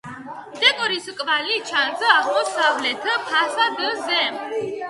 [0.61, 4.21] დეკორის კვალი ჩანს აღმოსავლეთ ფასადზე.